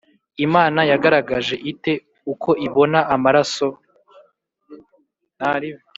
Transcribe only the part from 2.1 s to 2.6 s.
uko